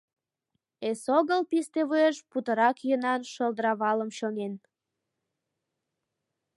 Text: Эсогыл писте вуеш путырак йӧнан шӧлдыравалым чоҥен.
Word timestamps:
Эсогыл 0.89 1.41
писте 1.49 1.81
вуеш 1.89 2.17
путырак 2.31 2.77
йӧнан 2.87 3.21
шӧлдыравалым 3.31 4.09
чоҥен. 4.17 4.53